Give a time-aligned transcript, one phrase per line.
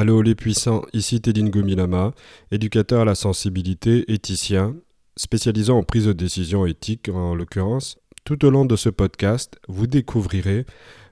[0.00, 2.14] Allô les puissants, ici Tedin Gomilama,
[2.50, 4.74] éducateur à la sensibilité, éthicien,
[5.14, 7.98] spécialisant en prise de décision éthique en l'occurrence.
[8.24, 10.64] Tout au long de ce podcast, vous découvrirez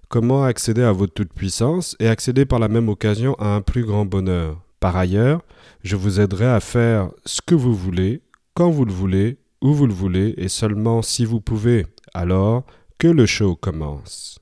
[0.09, 4.07] comment accéder à votre toute-puissance et accéder par la même occasion à un plus grand
[4.07, 4.59] bonheur.
[4.81, 5.43] Par ailleurs,
[5.85, 8.23] je vous aiderai à faire ce que vous voulez,
[8.55, 11.85] quand vous le voulez, où vous le voulez et seulement si vous pouvez.
[12.15, 12.65] Alors,
[12.97, 14.39] que le show commence.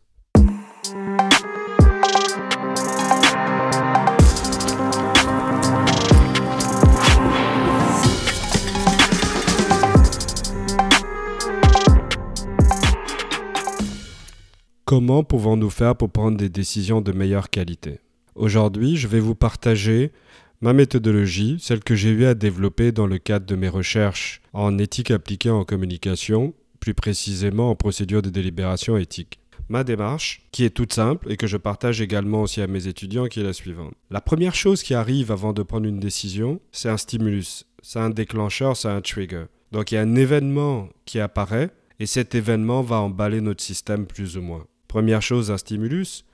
[14.87, 17.99] Comment pouvons-nous faire pour prendre des décisions de meilleure qualité?
[18.37, 20.13] Aujourd'hui, je vais vous partager
[20.61, 24.79] ma méthodologie, celle que j'ai eu à développer dans le cadre de mes recherches en
[24.79, 29.41] éthique appliquée en communication, plus précisément en procédure de délibération éthique.
[29.69, 33.27] Ma démarche, qui est toute simple et que je partage également aussi à mes étudiants,
[33.27, 33.93] qui est la suivante.
[34.13, 38.11] La première chose qui arrive avant de prendre une décision, c'est un stimulus, c'est un
[38.11, 39.47] déclencheur, c'est un trigger.
[39.73, 44.07] Donc il y a un événement qui apparaît et cet événement va emballer notre système
[44.07, 44.65] plus ou moins.
[44.89, 46.25] Première chose, un stimulus.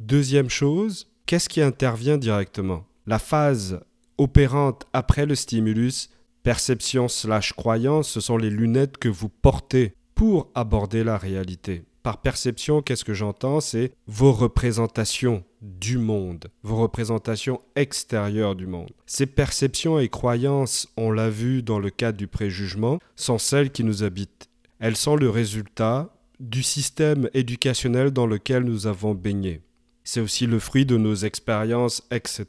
[0.00, 2.84] Deuxième chose, qu'est-ce qui intervient directement?
[3.06, 3.80] La phase
[4.16, 6.10] opérante après le stimulus,
[6.42, 11.84] perception slash croyance, ce sont les lunettes que vous portez pour aborder la réalité.
[12.02, 13.60] Par perception, qu'est-ce que j'entends?
[13.60, 18.90] C'est vos représentations du monde, vos représentations extérieures du monde.
[19.06, 23.84] Ces perceptions et croyances, on l'a vu dans le cadre du préjugement, sont celles qui
[23.84, 24.48] nous habitent.
[24.78, 29.60] Elles sont le résultat du système éducationnel dans lequel nous avons baigné.
[30.04, 32.46] C'est aussi le fruit de nos expériences, etc.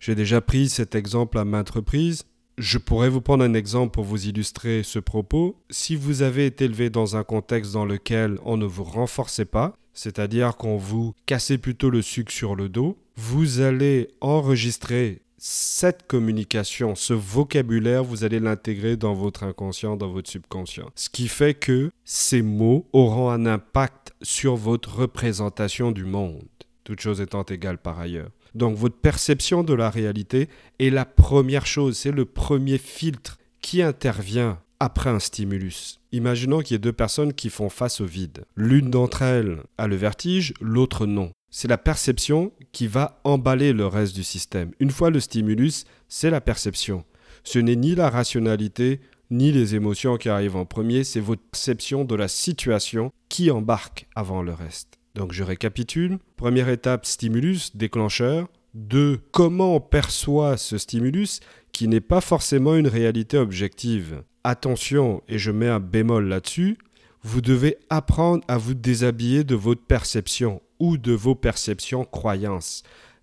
[0.00, 2.24] J'ai déjà pris cet exemple à maintes reprises.
[2.58, 5.56] Je pourrais vous prendre un exemple pour vous illustrer ce propos.
[5.70, 9.74] Si vous avez été élevé dans un contexte dans lequel on ne vous renforçait pas,
[9.94, 16.94] c'est-à-dire qu'on vous cassait plutôt le sucre sur le dos, vous allez enregistrer cette communication,
[16.94, 20.88] ce vocabulaire, vous allez l'intégrer dans votre inconscient, dans votre subconscient.
[20.94, 26.44] Ce qui fait que ces mots auront un impact sur votre représentation du monde,
[26.84, 28.30] toutes choses étant égales par ailleurs.
[28.54, 33.82] Donc votre perception de la réalité est la première chose, c'est le premier filtre qui
[33.82, 35.98] intervient après un stimulus.
[36.12, 38.44] Imaginons qu'il y ait deux personnes qui font face au vide.
[38.54, 43.86] L'une d'entre elles a le vertige, l'autre non c'est la perception qui va emballer le
[43.86, 44.72] reste du système.
[44.80, 47.04] Une fois le stimulus, c'est la perception.
[47.44, 52.04] Ce n'est ni la rationalité, ni les émotions qui arrivent en premier, c'est votre perception
[52.04, 54.98] de la situation qui embarque avant le reste.
[55.14, 56.18] Donc je récapitule.
[56.36, 58.48] Première étape, stimulus, déclencheur.
[58.72, 61.40] Deux, comment on perçoit ce stimulus
[61.72, 64.22] qui n'est pas forcément une réalité objective.
[64.42, 66.78] Attention, et je mets un bémol là-dessus,
[67.22, 72.82] vous devez apprendre à vous déshabiller de votre perception ou de vos perceptions croyances.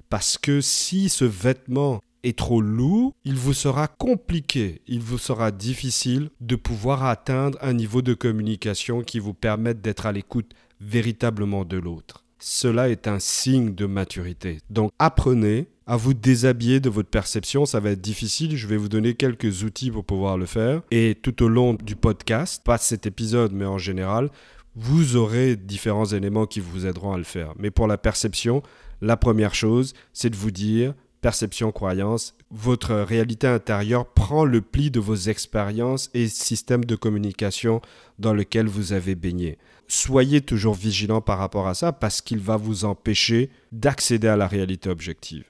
[0.10, 5.52] Parce que si ce vêtement est trop lourd, il vous sera compliqué, il vous sera
[5.52, 11.66] difficile de pouvoir atteindre un niveau de communication qui vous permette d'être à l'écoute véritablement
[11.66, 12.24] de l'autre.
[12.40, 14.60] Cela est un signe de maturité.
[14.70, 18.88] Donc apprenez à vous déshabiller de votre perception, ça va être difficile, je vais vous
[18.88, 20.82] donner quelques outils pour pouvoir le faire.
[20.92, 24.30] Et tout au long du podcast, pas cet épisode, mais en général,
[24.76, 27.54] vous aurez différents éléments qui vous aideront à le faire.
[27.58, 28.62] Mais pour la perception,
[29.02, 34.92] la première chose, c'est de vous dire, perception, croyance, votre réalité intérieure prend le pli
[34.92, 37.82] de vos expériences et systèmes de communication
[38.18, 39.58] dans lesquels vous avez baigné.
[39.88, 44.48] Soyez toujours vigilant par rapport à ça parce qu'il va vous empêcher d'accéder à la
[44.48, 45.46] réalité objective.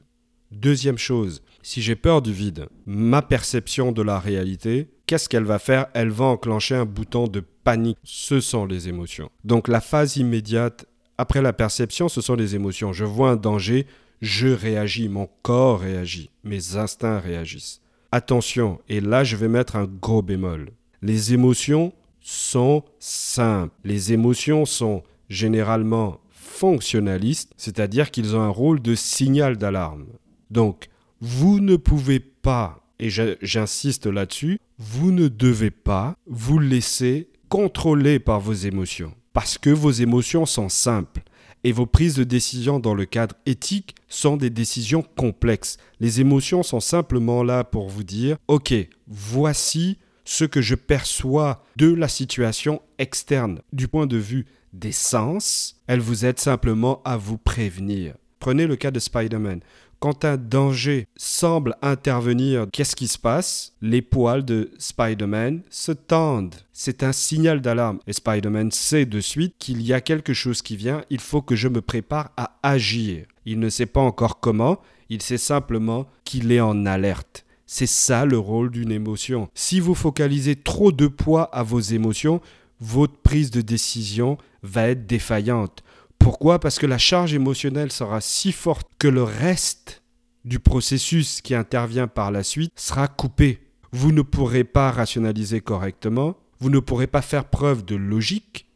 [0.51, 5.57] Deuxième chose, si j'ai peur du vide, ma perception de la réalité, qu'est-ce qu'elle va
[5.57, 5.87] faire?
[5.95, 7.97] Elle va enclencher un bouton de panique.
[8.03, 9.31] Ce sont les émotions.
[9.43, 10.85] Donc la phase immédiate
[11.17, 12.93] après la perception, ce sont les émotions.
[12.93, 13.87] Je vois un danger,
[14.21, 17.81] je réagis, mon corps réagit, mes instincts réagissent.
[18.11, 20.69] Attention, et là je vais mettre un gros bémol.
[21.01, 21.91] Les émotions
[22.21, 23.73] sont simples.
[23.83, 30.05] Les émotions sont généralement fonctionnalistes, c'est-à-dire qu'ils ont un rôle de signal d'alarme.
[30.51, 30.87] Donc,
[31.19, 38.39] vous ne pouvez pas, et j'insiste là-dessus, vous ne devez pas vous laisser contrôler par
[38.39, 39.13] vos émotions.
[39.33, 41.21] Parce que vos émotions sont simples.
[41.65, 45.75] Et vos prises de décision dans le cadre éthique sont des décisions complexes.
[45.99, 48.73] Les émotions sont simplement là pour vous dire, OK,
[49.07, 53.59] voici ce que je perçois de la situation externe.
[53.73, 58.15] Du point de vue des sens, elles vous aident simplement à vous prévenir.
[58.39, 59.59] Prenez le cas de Spider-Man.
[59.99, 63.73] Quand un danger semble intervenir, qu'est-ce qui se passe?
[63.81, 66.55] Les poils de Spider-Man se tendent.
[66.71, 67.99] C'est un signal d'alarme.
[68.07, 71.57] Et Spider-Man sait de suite qu'il y a quelque chose qui vient, il faut que
[71.57, 73.25] je me prépare à agir.
[73.45, 74.79] Il ne sait pas encore comment,
[75.09, 77.43] Il sait simplement qu'il est en alerte.
[77.65, 79.49] C'est ça le rôle d'une émotion.
[79.53, 82.41] Si vous focalisez trop de poids à vos émotions,
[82.79, 85.83] votre prise de décision va être défaillante.
[86.29, 86.59] Pourquoi?
[86.59, 90.03] Parce que la charge émotionnelle sera si forte que le reste
[90.45, 93.61] du processus qui intervient par la suite sera coupé.
[93.93, 98.67] Vous ne pourrez pas rationaliser correctement, vous ne pourrez pas faire preuve de logique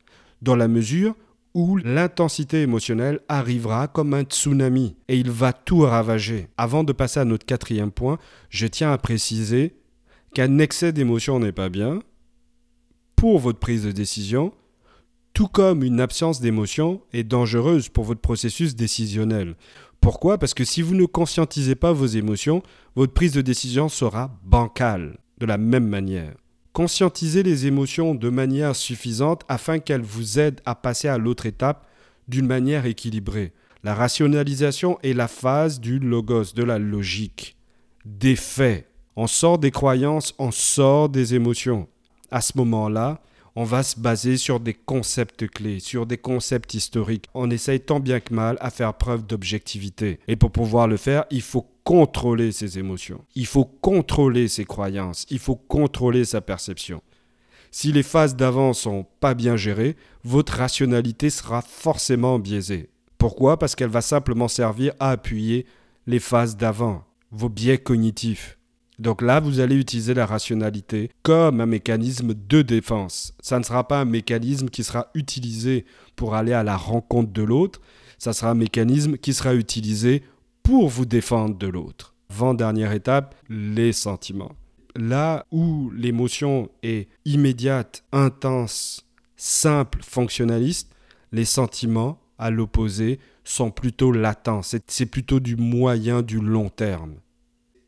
[0.41, 1.13] dans la mesure
[1.53, 6.47] où l'intensité émotionnelle arrivera comme un tsunami et il va tout ravager.
[6.57, 8.17] Avant de passer à notre quatrième point,
[8.49, 9.75] je tiens à préciser
[10.33, 11.99] qu'un excès d'émotion n'est pas bien
[13.15, 14.53] pour votre prise de décision,
[15.33, 19.55] tout comme une absence d'émotion est dangereuse pour votre processus décisionnel.
[19.99, 20.37] Pourquoi?
[20.37, 22.61] Parce que si vous ne conscientisez pas vos émotions,
[22.95, 26.35] votre prise de décision sera bancale de la même manière.
[26.71, 31.87] Conscientisez les émotions de manière suffisante afin qu'elles vous aident à passer à l'autre étape
[32.27, 33.53] d'une manière équilibrée.
[33.83, 37.57] La rationalisation est la phase du logos, de la logique,
[38.05, 38.87] des faits.
[39.15, 41.87] On sort des croyances, on sort des émotions.
[42.31, 43.21] À ce moment-là,
[43.55, 47.27] on va se baser sur des concepts clés, sur des concepts historiques.
[47.33, 50.19] On essaye tant bien que mal à faire preuve d'objectivité.
[50.27, 53.23] Et pour pouvoir le faire, il faut contrôler ses émotions.
[53.35, 55.25] Il faut contrôler ses croyances.
[55.29, 57.01] Il faut contrôler sa perception.
[57.69, 62.89] Si les phases d'avant sont pas bien gérées, votre rationalité sera forcément biaisée.
[63.17, 63.57] Pourquoi?
[63.57, 65.65] Parce qu'elle va simplement servir à appuyer
[66.07, 68.57] les phases d'avant, vos biais cognitifs.
[69.03, 73.33] Donc là, vous allez utiliser la rationalité comme un mécanisme de défense.
[73.41, 75.83] Ça ne sera pas un mécanisme qui sera utilisé
[76.15, 77.81] pour aller à la rencontre de l'autre,
[78.17, 80.23] ça sera un mécanisme qui sera utilisé
[80.63, 82.15] pour vous défendre de l'autre.
[82.29, 84.53] Avant-dernière étape, les sentiments.
[84.95, 89.05] Là où l'émotion est immédiate, intense,
[89.35, 90.95] simple, fonctionnaliste,
[91.33, 94.61] les sentiments, à l'opposé, sont plutôt latents.
[94.87, 97.15] C'est plutôt du moyen, du long terme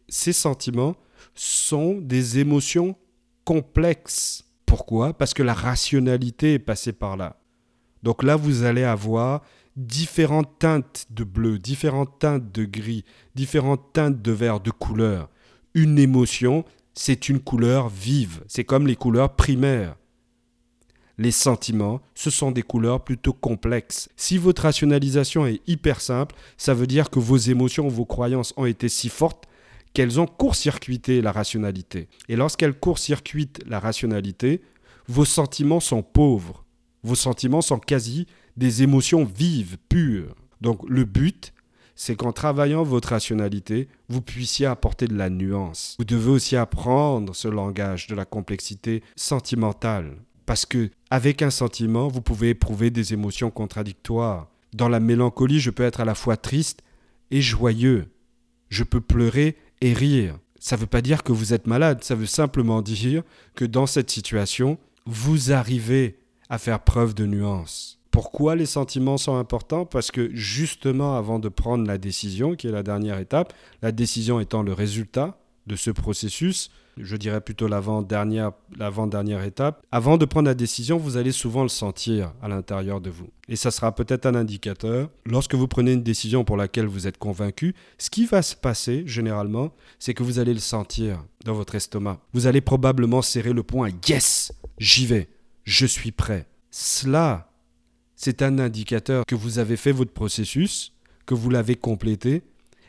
[0.07, 0.95] ces sentiments
[1.33, 2.95] sont des émotions
[3.43, 4.45] complexes.
[4.65, 5.13] Pourquoi?
[5.13, 7.39] Parce que la rationalité est passée par là.
[8.03, 9.41] Donc là, vous allez avoir
[9.75, 13.03] différentes teintes de bleu, différentes teintes de gris,
[13.35, 15.29] différentes teintes de vert, de couleurs.
[15.73, 16.63] Une émotion,
[16.93, 18.43] c'est une couleur vive.
[18.47, 19.95] C'est comme les couleurs primaires.
[21.17, 24.09] Les sentiments, ce sont des couleurs plutôt complexes.
[24.17, 28.65] Si votre rationalisation est hyper simple, ça veut dire que vos émotions, vos croyances ont
[28.65, 29.45] été si fortes
[29.95, 32.09] qu'elles ont court-circuité la rationalité.
[32.29, 34.61] Et lorsqu'elles court-circuitent la rationalité,
[35.07, 36.65] vos sentiments sont pauvres.
[37.01, 38.27] Vos sentiments sont quasi
[38.57, 40.35] des émotions vives, pures.
[40.59, 41.53] Donc le but,
[41.95, 45.95] c'est qu'en travaillant votre rationalité, vous puissiez apporter de la nuance.
[45.97, 50.17] Vous devez aussi apprendre ce langage de la complexité sentimentale.
[50.45, 54.49] Parce que avec un sentiment, vous pouvez éprouver des émotions contradictoires.
[54.73, 56.81] Dans la mélancolie, je peux être à la fois triste
[57.31, 58.07] et joyeux.
[58.69, 59.55] Je peux pleurer
[59.85, 60.39] et rire.
[60.59, 63.21] Ça ne veut pas dire que vous êtes malade, ça veut simplement dire
[63.53, 66.17] que dans cette situation, vous arrivez
[66.49, 67.99] à faire preuve de nuance.
[68.09, 69.85] Pourquoi les sentiments sont importants?
[69.85, 73.53] Parce que justement avant de prendre la décision, qui est la dernière étape,
[73.83, 75.37] la décision étant le résultat
[75.67, 78.51] de ce processus, je dirais plutôt l'avant-dernière,
[79.43, 79.85] étape.
[79.91, 83.29] Avant de prendre la décision, vous allez souvent le sentir à l'intérieur de vous.
[83.47, 85.09] Et ça sera peut-être un indicateur.
[85.25, 89.03] Lorsque vous prenez une décision pour laquelle vous êtes convaincu, ce qui va se passer
[89.05, 92.19] généralement, c'est que vous allez le sentir dans votre estomac.
[92.33, 93.89] Vous allez probablement serrer le poing.
[94.07, 95.29] Yes, j'y vais,
[95.63, 96.47] je suis prêt.
[96.71, 97.51] Cela,
[98.15, 100.93] c'est un indicateur que vous avez fait votre processus,
[101.25, 102.43] que vous l'avez complété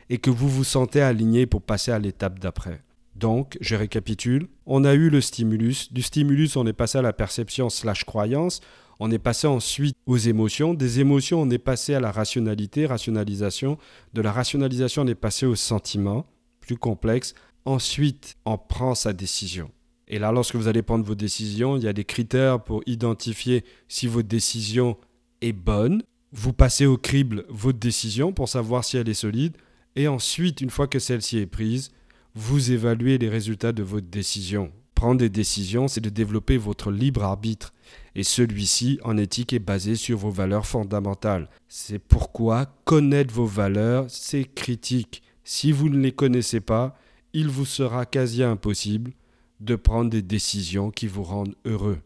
[0.09, 2.81] et que vous vous sentez aligné pour passer à l'étape d'après.
[3.17, 7.13] Donc, je récapitule, on a eu le stimulus, du stimulus on est passé à la
[7.13, 8.61] perception slash croyance,
[8.99, 13.79] on est passé ensuite aux émotions, des émotions on est passé à la rationalité, rationalisation,
[14.13, 16.27] de la rationalisation on est passé au sentiment,
[16.59, 17.33] plus complexe,
[17.65, 19.71] ensuite on prend sa décision.
[20.07, 23.65] Et là, lorsque vous allez prendre vos décisions, il y a des critères pour identifier
[23.87, 24.95] si votre décision
[25.41, 26.03] est bonne.
[26.31, 29.57] Vous passez au crible votre décision pour savoir si elle est solide.
[29.95, 31.91] Et ensuite, une fois que celle-ci est prise,
[32.37, 34.71] vous évaluez les résultats de votre décision.
[34.93, 37.73] Prendre des décisions, c'est de développer votre libre arbitre.
[38.13, 41.49] Et celui-ci, en éthique, est basé sur vos valeurs fondamentales.
[41.67, 45.23] C'est pourquoi connaître vos valeurs, c'est critique.
[45.43, 46.95] Si vous ne les connaissez pas,
[47.33, 49.13] il vous sera quasi impossible
[49.59, 51.97] de prendre des décisions qui vous rendent heureux.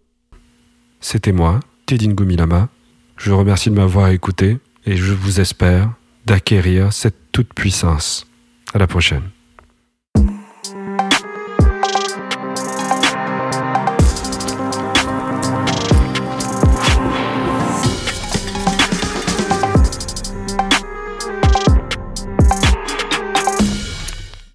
[1.01, 2.69] C'était moi, Tedin Gomilama.
[3.17, 5.93] Je vous remercie de m'avoir écouté et je vous espère
[6.25, 8.27] d'acquérir cette toute puissance.
[8.73, 9.23] À la prochaine.